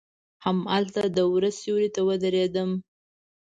هملته 0.45 1.03
د 1.15 1.17
وره 1.31 1.49
سیوري 1.59 1.89
ته 1.95 2.01
ودریدم. 2.07 2.71